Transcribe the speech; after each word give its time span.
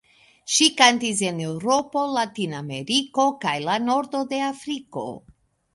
Ŝi 0.53 0.67
kantis 0.79 1.21
en 1.31 1.43
Eŭropo, 1.49 2.07
Latinameriko 2.15 3.27
kaj 3.47 3.57
la 3.69 3.81
nordo 3.87 4.25
de 4.35 4.43
Afriko. 4.53 5.09